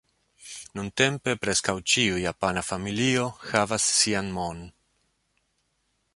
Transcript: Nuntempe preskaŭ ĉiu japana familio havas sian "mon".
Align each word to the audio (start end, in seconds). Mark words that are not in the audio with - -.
Nuntempe 0.77 1.35
preskaŭ 1.43 1.75
ĉiu 1.93 2.17
japana 2.23 2.65
familio 2.71 3.29
havas 3.51 3.87
sian 4.01 4.35
"mon". 4.41 4.67